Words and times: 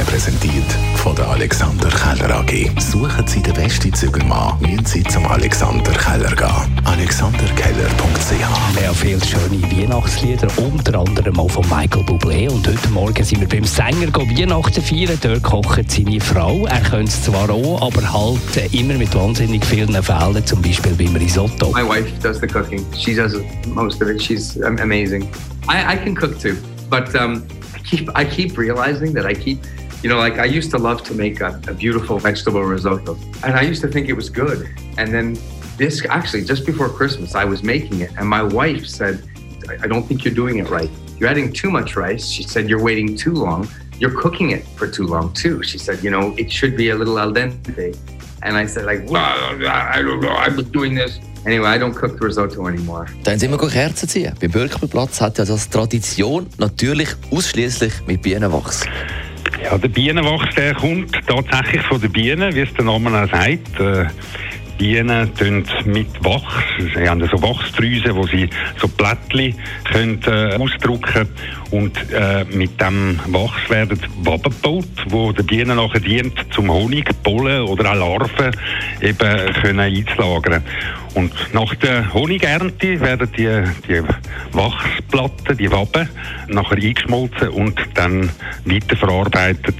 Ihnen 0.00 0.06
präsentiert 0.06 0.72
von 0.96 1.14
der 1.14 1.28
Alexander 1.28 1.88
Keller 1.88 2.36
AG. 2.36 2.70
Suchen 2.80 3.26
Sie 3.26 3.42
den 3.42 3.52
besten 3.52 3.92
Zügelmann, 3.92 4.58
müssen 4.60 4.84
Sie 4.86 5.02
zum 5.02 5.26
Alexander 5.26 5.92
Keller 5.92 6.34
gehen. 6.34 6.86
AlexanderKeller.ch 6.86 8.76
Wir 8.78 8.88
haben 8.88 8.94
viele 8.94 9.20
schöne 9.22 9.62
Weihnachtslieder, 9.62 10.48
unter 10.56 11.00
anderem 11.00 11.38
auch 11.38 11.50
von 11.50 11.68
Michael 11.68 12.02
Bublé. 12.04 12.48
Und 12.48 12.66
heute 12.66 12.88
Morgen 12.90 13.22
sind 13.22 13.40
wir 13.40 13.48
beim 13.48 13.64
Sänger 13.64 14.10
go 14.10 14.22
Weihnachten 14.22 14.82
feiern. 14.82 15.18
Dort 15.20 15.42
kocht 15.42 15.90
seine 15.90 16.20
Frau. 16.20 16.66
Er 16.66 16.80
könnte 16.80 17.10
es 17.10 17.22
zwar 17.22 17.50
auch, 17.50 17.82
aber 17.82 18.10
halt 18.10 18.72
immer 18.72 18.94
mit 18.94 19.14
wahnsinnig 19.14 19.64
vielen 19.66 20.02
Fehlern, 20.02 20.46
zum 20.46 20.62
Beispiel 20.62 20.92
beim 20.92 21.14
Risotto. 21.16 21.72
My 21.72 21.86
wife 21.86 22.10
does 22.22 22.40
the 22.40 22.46
cooking. 22.46 22.86
She 22.96 23.14
does 23.14 23.36
most 23.66 24.00
of 24.00 24.08
it. 24.08 24.22
She's 24.22 24.58
amazing. 24.62 25.28
I, 25.68 25.94
I 25.94 25.96
can 25.96 26.14
cook 26.14 26.38
too, 26.40 26.56
but 26.88 27.14
um, 27.14 27.42
I 27.74 27.78
keep 27.80 28.08
I 28.16 28.24
keep 28.24 28.56
realizing 28.56 29.12
that 29.14 29.26
I 29.26 29.34
keep, 29.34 29.58
you 30.02 30.08
know, 30.08 30.18
like 30.18 30.38
I 30.38 30.46
used 30.46 30.70
to 30.70 30.78
love 30.78 31.02
to 31.04 31.14
make 31.14 31.40
a, 31.40 31.60
a 31.68 31.74
beautiful 31.74 32.18
vegetable 32.18 32.62
risotto, 32.62 33.18
and 33.44 33.54
I 33.54 33.62
used 33.62 33.82
to 33.82 33.88
think 33.88 34.08
it 34.08 34.14
was 34.14 34.30
good. 34.30 34.68
And 34.96 35.12
then 35.12 35.38
this 35.76 36.04
actually 36.08 36.44
just 36.44 36.64
before 36.64 36.88
Christmas, 36.88 37.34
I 37.34 37.44
was 37.44 37.62
making 37.62 38.00
it, 38.00 38.10
and 38.18 38.28
my 38.28 38.42
wife 38.42 38.86
said, 38.86 39.22
I, 39.68 39.84
I 39.84 39.86
don't 39.86 40.04
think 40.06 40.24
you're 40.24 40.34
doing 40.34 40.58
it 40.58 40.68
right. 40.70 40.90
You're 41.18 41.28
adding 41.28 41.52
too 41.52 41.70
much 41.70 41.96
rice. 41.96 42.26
She 42.26 42.42
said 42.42 42.68
you're 42.68 42.82
waiting 42.82 43.14
too 43.14 43.34
long. 43.34 43.68
You're 43.98 44.18
cooking 44.18 44.52
it 44.52 44.64
for 44.78 44.88
too 44.88 45.06
long 45.06 45.34
too. 45.34 45.62
She 45.62 45.76
said, 45.76 46.02
you 46.02 46.10
know, 46.10 46.34
it 46.38 46.50
should 46.50 46.76
be 46.76 46.88
a 46.88 46.94
little 46.94 47.18
al 47.18 47.32
dente. 47.32 47.94
And 48.42 48.56
I 48.56 48.64
said, 48.66 48.86
like, 48.86 49.06
well, 49.10 49.22
I 49.68 50.00
don't 50.00 50.20
know. 50.20 50.30
I've 50.30 50.56
been 50.56 50.70
doing 50.70 50.94
this. 50.94 51.20
Anyway, 51.44 51.68
I 51.68 51.78
don't 51.78 51.94
cook 51.94 52.18
the 52.18 52.26
risotto 52.26 52.66
anymore. 52.66 53.06
Dann 53.24 53.38
sind 53.38 53.50
wir 53.50 53.58
Kerzen 53.58 54.08
ziehen. 54.08 54.34
Beim 54.40 54.50
Bürgerplatz 54.50 55.20
hat 55.20 55.36
ja 55.36 55.44
das 55.44 55.68
Tradition 55.68 56.46
natürlich 56.58 57.10
ausschließlich 57.30 57.92
mit 58.06 58.22
Bienenwachs. 58.22 58.84
Ja, 59.62 59.76
der 59.76 59.88
Bienenwachs 59.88 60.54
der 60.54 60.74
kommt 60.74 61.12
tatsächlich 61.26 61.82
von 61.82 62.00
den 62.00 62.10
Bienen, 62.10 62.54
wie 62.54 62.60
es 62.60 62.72
der 62.74 62.84
Name 62.84 63.10
auch 63.10 63.30
sagt. 63.30 63.78
Äh, 63.80 64.06
Bienen 64.80 65.34
tun 65.34 65.62
mit 65.84 66.08
Wachs, 66.24 66.64
sie 66.78 67.06
haben 67.06 67.20
so 67.20 67.42
Wachsdrüsen, 67.42 68.14
wo 68.16 68.26
sie 68.26 68.48
so 68.78 68.88
Blättchen 68.88 69.54
können, 69.84 70.22
äh, 70.26 70.56
ausdrucken 70.56 71.28
und 71.70 71.94
äh, 72.10 72.46
mit 72.46 72.80
dem 72.80 73.20
Wachs 73.26 73.68
werden 73.68 74.00
Waben 74.22 74.42
gebaut, 74.44 74.86
wo 75.08 75.32
der 75.32 75.42
Bienen 75.42 75.76
nachher 75.76 76.00
dient, 76.00 76.32
zum 76.50 76.72
Honig, 76.72 77.10
Pollen 77.22 77.64
oder 77.64 77.92
auch 77.92 77.96
Larven 77.96 78.56
eben 79.02 79.52
können 79.60 79.80
einzulagern. 79.80 80.64
Und 81.12 81.34
nach 81.52 81.74
der 81.74 82.14
Honigernte 82.14 82.98
werden 83.00 83.28
die, 83.36 83.62
die 83.86 84.02
Wachsplatten, 84.52 85.56
die 85.56 85.70
Waben, 85.70 86.08
nachher 86.48 86.76
eingeschmolzen 86.76 87.48
und 87.48 87.78
dann 87.94 88.30
weiterverarbeitet 88.64 89.76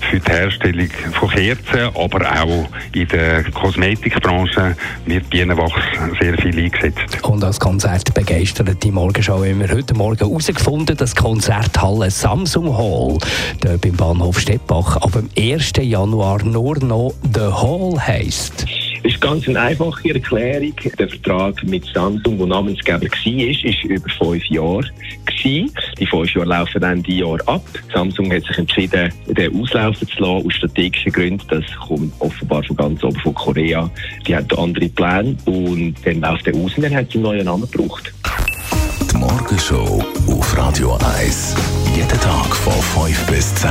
für 0.00 0.20
die 0.20 0.30
Herstellung 0.30 0.88
von 1.12 1.30
Kerzen, 1.30 1.94
aber 1.94 2.42
auch 2.42 2.68
in 2.92 3.08
der 3.08 3.44
Kosmetikbranche 3.50 4.76
wird 5.06 5.30
Bienenwachs 5.30 5.82
sehr 6.20 6.36
viel 6.38 6.58
eingesetzt. 6.58 7.22
Und 7.22 7.44
als 7.44 7.60
Konzert 7.60 8.12
begeistert 8.14 8.82
die 8.82 8.90
Morgenschau 8.90 9.42
immer 9.42 9.68
heute 9.68 9.94
Morgen 9.94 10.18
herausgefunden, 10.18 10.96
dass 10.96 11.14
Konzerthalle 11.14 12.10
Samsung 12.10 12.76
Hall 12.76 13.18
dort 13.60 13.80
beim 13.80 13.96
Bahnhof 13.96 14.40
Steppach 14.40 14.96
ab 14.96 15.12
dem 15.12 15.28
1. 15.36 15.72
Januar 15.80 16.42
nur 16.44 16.78
noch 16.84 17.14
The 17.34 17.40
Hall 17.40 17.94
heisst. 17.98 18.66
Es 19.02 19.14
ist 19.14 19.20
ganz 19.20 19.48
eine 19.48 19.60
einfache 19.60 20.14
Erklärung. 20.14 20.74
Der 20.98 21.08
Vertrag 21.08 21.62
mit 21.64 21.86
Samsung, 21.86 22.36
der 22.36 22.46
Namensgeber 22.46 23.00
war, 23.00 23.04
ist 23.04 23.84
über 23.84 24.10
fünf 24.18 24.44
Jahre. 24.46 24.84
Die 25.42 26.06
fünf 26.06 26.34
Jahre 26.34 26.48
laufen 26.48 26.80
dann 26.82 27.02
die 27.02 27.18
Jahr 27.18 27.38
ab. 27.46 27.62
Samsung 27.94 28.30
hat 28.30 28.42
sich 28.44 28.58
entschieden, 28.58 29.10
den 29.26 29.58
auslaufen 29.58 30.06
zu 30.06 30.20
lassen, 30.20 30.46
aus 30.46 30.54
strategischen 30.54 31.12
Gründen. 31.12 31.46
Das 31.48 31.64
kommt 31.86 32.12
offenbar 32.18 32.62
von 32.62 32.76
ganz 32.76 33.02
oben 33.02 33.18
von 33.20 33.34
Korea. 33.34 33.90
Die 34.26 34.36
haben 34.36 34.46
andere 34.58 34.88
Pläne 34.90 35.34
und 35.46 35.94
dann 36.04 36.20
läuft 36.20 36.46
der 36.46 36.54
aus 36.54 36.76
und 36.76 36.82
dann 36.82 36.94
hat 36.94 37.10
sie 37.10 37.14
einen 37.14 37.22
neuen 37.22 37.44
Namen 37.46 37.70
gebraucht. 37.70 38.12
Die 39.10 39.16
Morgenshow 39.16 40.04
auf 40.26 40.58
Radio 40.58 40.98
1. 41.18 41.54
Jeden 41.96 42.20
Tag 42.20 42.54
von 42.54 43.06
5 43.06 43.26
bis 43.26 43.54
10. 43.54 43.70